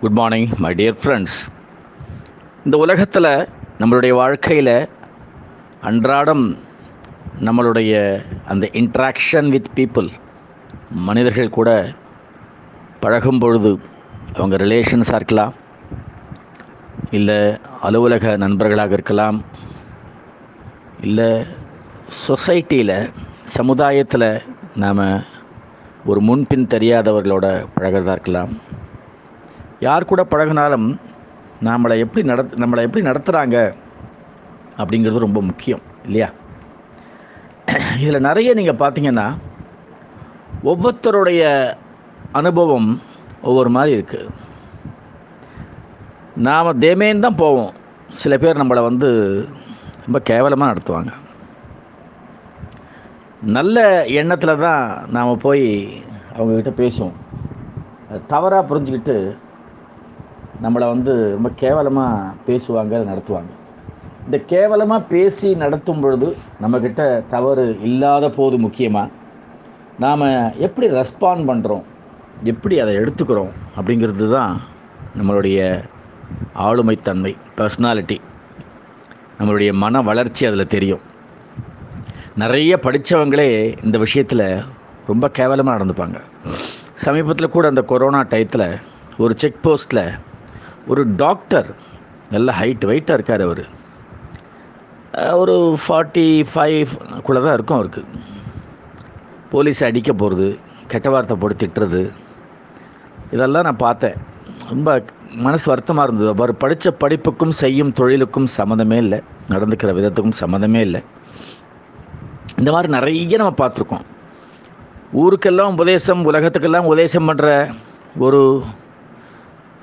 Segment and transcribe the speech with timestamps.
[0.00, 1.36] Good morning my dear friends
[2.64, 4.88] இந்த உலகத்தில் நம்மளுடைய வாழ்க்கையில்
[5.80, 6.56] அன்றாடம்
[7.40, 7.92] நம்மளுடைய
[8.46, 10.08] அந்த இன்ட்ராக்ஷன் வித் பீப்புள்
[10.90, 11.70] மனிதர்கள் கூட
[13.00, 13.80] பழகும் பொழுது
[14.34, 15.54] அவங்க ரிலேஷன்ஸாக இருக்கலாம்
[17.10, 17.38] இல்லை
[17.82, 19.44] அலுவலக நண்பர்களாக இருக்கலாம்
[21.00, 21.30] இல்லை
[22.28, 23.10] சொசைட்டியில்
[23.44, 24.28] சமுதாயத்தில்
[24.76, 25.06] நாம்
[26.04, 28.54] ஒரு முன்பின் தெரியாதவர்களோட பழகிறதா இருக்கலாம்.
[29.80, 30.88] யார் கூட பழகினாலும்
[31.64, 33.56] நம்மளை எப்படி நட நம்மளை எப்படி நடத்துகிறாங்க
[34.78, 36.28] அப்படிங்கிறது ரொம்ப முக்கியம் இல்லையா?
[38.00, 39.26] இதில் நிறைய நீங்கள் பார்த்தீங்கன்னா
[40.62, 41.42] ஒவ்வொருத்தருடைய
[42.32, 43.02] அனுபவம்
[43.42, 44.32] ஒவ்வொரு மாதிரி இருக்குது
[46.46, 47.72] நாம் தேமேன்னு தான் போவோம்.
[48.10, 49.08] சில பேர் நம்மளை வந்து
[50.04, 51.12] ரொம்ப கேவலமாக நடத்துவாங்க.
[53.42, 55.66] நல்ல எண்ணத்தில் தான் நாம் போய்
[56.36, 57.16] அவங்கக்கிட்ட பேசுவோம்.
[58.26, 59.16] தவறாக புரிஞ்சுக்கிட்டு
[60.64, 63.52] நம்மளை வந்து ரொம்ப கேவலமாக பேசுவாங்க நடத்துவாங்க.
[64.24, 66.28] இந்த கேவலமாக பேசி நடத்தும் பொழுது
[66.62, 67.02] நம்மக்கிட்ட
[67.34, 69.12] தவறு இல்லாத போது முக்கியமாக
[70.04, 70.24] நாம்
[70.66, 71.84] எப்படி ரெஸ்பாண்ட் பண்ணுறோம்
[72.52, 73.52] எப்படி அதை எடுத்துக்கிறோம்?
[73.76, 74.54] அப்படிங்கிறது தான்
[75.18, 75.60] நம்மளுடைய
[76.68, 78.18] ஆளுமைத்தன்மை பர்சனாலிட்டி
[79.38, 81.04] நம்மளுடைய மன வளர்ச்சி அதில் தெரியும்.
[82.42, 83.50] நிறைய படித்தவங்களே
[83.84, 84.46] இந்த விஷயத்தில்
[85.06, 86.18] ரொம்ப கேவலமாக நடந்துப்பாங்க.
[87.04, 88.68] சமீபத்தில் கூட அந்த கொரோனா டயத்தில்
[89.18, 90.04] ஒரு செக் போஸ்ட்டில்
[90.92, 91.68] ஒரு டாக்டர்
[92.34, 93.64] நல்ல ஹைட் வெயிட்டாக இருக்கார் அவர்.
[95.42, 96.90] ஒரு ஃபார்ட்டி ஃபைவ்
[97.26, 98.02] கூட தான் இருக்கும் அவருக்கு.
[99.52, 100.48] போலீஸ் அடிக்க போகிறது
[100.92, 102.02] கெட்ட வார்த்தை போட்டு திட்டுறது
[103.34, 104.16] இதெல்லாம் நான் பார்த்தேன்.
[104.72, 104.90] ரொம்ப
[105.46, 106.28] மனசு வருத்தமாக இருந்தது.
[106.34, 109.18] அவர் படித்த படிப்புக்கும் செய்யும் தொழிலுக்கும் சம்மந்தமே இல்லை.
[109.54, 111.00] நடந்துக்கிற விதத்துக்கும் சம்மந்தமே இல்லை.
[112.60, 114.04] இந்த மாதிரி நிறைய நம்ம பார்த்துருக்கோம்.
[115.22, 117.48] ஊருக்கெல்லாம் உபதேசம் உலகத்துக்கெல்லாம் உபதேசம் பண்ணுற
[118.26, 118.40] ஒரு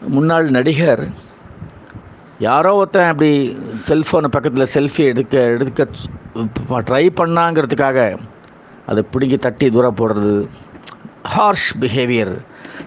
[0.00, 1.02] முன்னாள் நடிகர்
[2.46, 3.30] யாரோ ஒருத்தன் அப்படி
[3.86, 5.86] செல்ஃபோனை பக்கத்தில் செல்ஃபி எடுக்க எடுக்க
[6.88, 7.98] ட்ரை பண்ணாங்கிறதுக்காக
[8.90, 10.32] அதை பிடுங்கி தட்டி தூரம் போடுறது
[11.34, 12.32] ஹார்ஷ் பிஹேவியர்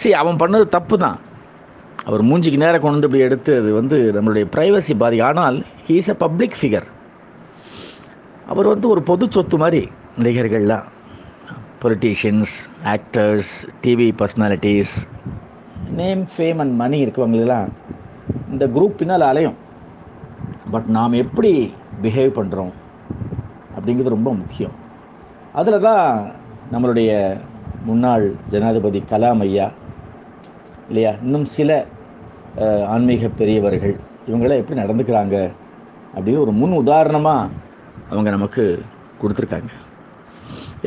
[0.00, 1.18] சரி அவன் பண்ணது தப்பு தான்.
[2.08, 5.18] அவர் மூஞ்சிக்கு நேரம் கொண்டு இப்படி எடுத்து அது வந்து நம்மளுடைய ப்ரைவசி பாதி.
[5.28, 5.56] ஆனால்
[5.88, 6.88] ஹீஸ் அ பப்ளிக் ஃபிகர்
[8.52, 9.82] அவர் வந்து ஒரு பொது சொத்து மாதிரி
[10.20, 10.86] நடிகர்கள்லாம்.
[11.82, 12.54] Politicians
[12.94, 13.54] actors
[13.84, 14.94] TV personalities
[16.00, 17.68] name fame and money இருக்கவங்களெல்லாம்
[18.52, 19.56] இந்த குரூப் பின்னால் அலையும்
[20.72, 21.52] பட் நாம் எப்படி
[22.02, 22.72] பிஹேவ் பண்ணுறோம்
[23.76, 24.74] அப்படிங்கிறது ரொம்ப முக்கியம்.
[25.58, 26.08] அதில் தான்
[26.72, 27.12] நம்மளுடைய
[27.88, 29.66] முன்னாள் ஜனாதிபதி கலாம் ஐயா
[30.88, 31.12] இல்லையா?
[31.24, 31.70] இன்னும் சில
[32.92, 33.94] ஆன்மீக பெரியவர்கள்
[34.28, 35.36] இவங்களாம் எப்படி நடந்துக்கிறாங்க?
[36.14, 37.50] அப்படின்னு ஒரு முன் உதாரணமாக
[38.10, 38.64] அவங்க நமக்கு
[39.20, 39.70] கொடுத்துருக்காங்க.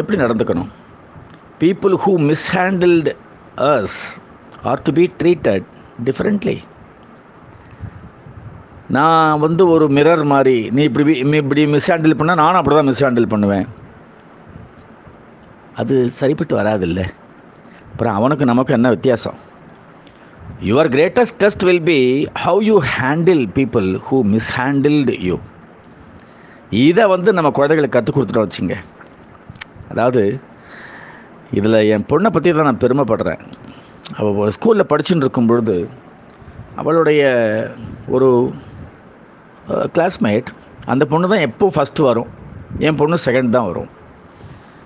[0.00, 0.70] எப்படி நடந்துக்கணும்?
[1.60, 3.12] People who mishandled
[3.70, 4.00] us
[4.68, 5.66] are to be treated
[6.06, 6.56] differently
[8.96, 10.56] நான் வந்து ஒரு மிரர் மாதிரி.
[10.76, 13.66] நீ இப்படி நீ இப்படி மிஸ்ஹேண்டில் பண்ணால் நானும் அப்படி தான் மிஸ் ஹேண்டில் பண்ணுவேன்.
[15.80, 17.00] அது சரிப்பட்டு வராதில்ல.
[17.90, 19.38] அப்புறம் அவனுக்கு நமக்கு என்ன வித்தியாசம்?
[20.68, 21.98] Your greatest test will be
[22.44, 25.36] how you handle people who mishandled you
[26.86, 28.76] இதை வந்து நம்ம குழந்தைகளுக்கு கற்றுக் கொடுத்துட்டோம் வச்சுங்க
[29.92, 30.22] அதாவது
[31.58, 33.42] இதில் என் பொண்ணை பற்றி தான் நான் பெருமைப்படுறேன்.
[34.18, 35.76] அவள் ஸ்கூலில் படிச்சுட்டு இருக்கும் பொழுது
[36.80, 37.22] அவளுடைய
[38.14, 38.28] ஒரு
[39.94, 40.48] கிளாஸ்மேட்
[40.92, 42.30] அந்த பொண்ணு தான் எப்போவும் ஃபஸ்ட்டு வரும்.
[42.86, 43.90] என் பொண்ணு செகண்ட் தான் வரும்.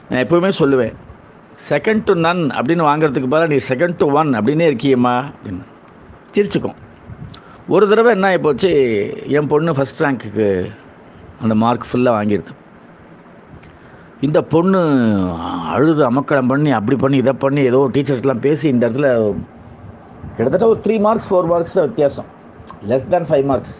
[0.09, 0.95] நான் எப்போவுமே சொல்லுவேன்
[1.69, 5.65] செகண்ட் டு நன் அப்படின்னு வாங்குறதுக்கு பதிலாக நீ செகண்ட் டு ஒன் அப்படின்னே இருக்கியம்மா அப்படின்னு.
[6.35, 6.79] சிரிச்சுக்கும்.
[7.75, 8.71] ஒரு தடவை என்ன ஆகிப்போச்சு
[9.37, 10.49] என் பொண்ணு ஃபஸ்ட் ரேங்க்குக்கு
[11.43, 12.53] அந்த மார்க் ஃபுல்லாக வாங்கிடுது.
[14.21, 14.81] இந்த பொண்ணு
[15.75, 19.09] அழுது அமக்கலம் பண்ணி அப்படி பண்ணி இதை பண்ணி ஏதோ டீச்சர்ஸ்லாம் பேசி இந்த இடத்துல
[20.37, 22.29] கிட்டத்தட்ட ஒரு த்ரீ மார்க்ஸ் ஃபோர் மார்க்ஸ் தான் வித்தியாசம்.
[22.91, 23.77] லெஸ் தேன் ஃபைவ் மார்க்ஸ்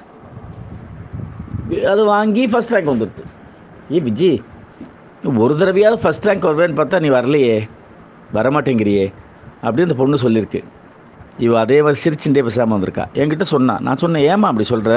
[1.93, 3.25] அது வாங்கி ஃபஸ்ட் ரேங்க் வந்துடுது
[3.95, 4.33] ஏ விஜி
[5.45, 7.57] ஒரு தடவையாவது ஃபஸ்ட் ரேங்க் வருவேன்னு பார்த்தா நீ வரலையே
[8.39, 9.07] வரமாட்டேங்கிறியே
[9.63, 10.61] அப்படின்னு அந்த பொண்ணு சொல்லியிருக்கு.
[11.45, 13.05] இவள் அதே மாதிரி சிரிச்சுட்டே பேசாமல் வந்திருக்கா.
[13.21, 14.93] என்கிட்ட சொன்னான் நான் சொன்னேன் ஏமா அப்படி சொல்கிற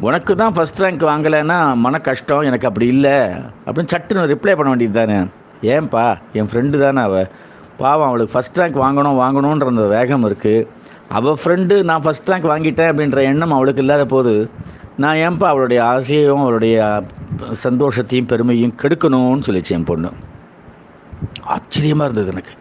[0.00, 3.14] உனக்கு தான் ஃபஸ்ட் ரேங்க் வாங்கலைன்னா மன கஷ்டம் எனக்கு அப்படி இல்லை
[3.66, 5.26] அப்படின்னு சட்டுன்னு ரிப்ளை பண்ண வேண்டியது தானே?
[5.62, 6.16] ஏன்பா?
[6.32, 7.28] என் ஃப்ரெண்டு தானே அவள்
[7.76, 10.66] பாவம் அவளுக்கு ஃபஸ்ட் ரேங்க் வாங்கணும் வாங்கணுன்ற அந்த வேகம் இருக்குது
[11.08, 14.50] அவள் ஃப்ரெண்டு நான் ஃபஸ்ட் ரேங்க் வாங்கிட்டேன் அப்படின்ற எண்ணம் அவளுக்கு இல்லாத போது
[14.96, 17.02] நான் ஏன்பா அவளுடைய ஆசையும் அவளுடைய
[17.64, 20.10] சந்தோஷத்தையும் பெருமையும் கெடுக்கணும்னு சொல்லிச்சு என் பொண்ணு.
[21.42, 22.52] ஆச்சரியமாக இருந்தது எனக்கு.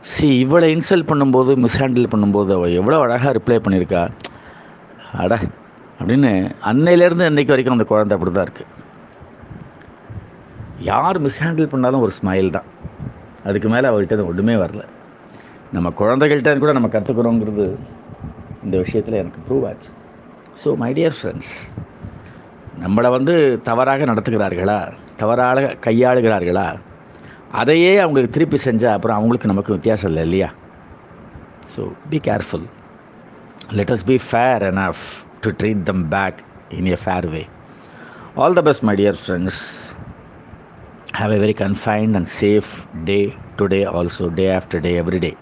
[0.00, 4.08] சி இவளை இன்சல்ட் பண்ணும்போது மிஸ்ஹேண்டில் பண்ணும்போது அவள் எவ்வளோ அழகாக ரிப்ளை பண்ணியிருக்கா.
[5.12, 5.38] அட
[6.00, 6.30] அப்படின்னு
[6.70, 8.74] அன்னையிலேருந்து இன்னைக்கு வரைக்கும் அந்த குழந்தை அப்படி தான் இருக்குது
[10.90, 12.68] யார் மிஸ்ஹேண்டில் பண்ணாலும் ஒரு ஸ்மைல் தான்.
[13.48, 14.82] அதுக்கு மேலே அவர்கிட்ட ஒன்றுமே வரல.
[15.76, 17.66] நம்ம குழந்தைகள்கிட்ட கூட நம்ம கற்றுக்கிறோங்கிறது
[18.64, 19.90] இந்த விஷயத்தில் எனக்கு ப்ரூவ் ஆச்சு.
[20.62, 21.54] ஸோ மை டியர் ஃப்ரெண்ட்ஸ்
[22.82, 23.34] நம்மளை வந்து
[23.68, 24.78] தவறாக நடத்துகிறார்களா?
[25.22, 26.66] தவறாக கையாளுகிறார்களா?
[27.60, 30.48] அதையே அவங்களுக்கு திருப்பி செஞ்சால் அப்புறம் அவங்களுக்கு நமக்கு வித்தியாசம் இல்லை இல்லையா?
[31.74, 31.80] So
[32.10, 32.66] be careful
[33.78, 35.06] let us be fair and of
[35.42, 37.48] to treat them back in a fair way.
[38.36, 39.94] All the best, my dear friends.
[41.14, 45.36] Have a very confined and safe day today, also, day after day, every day.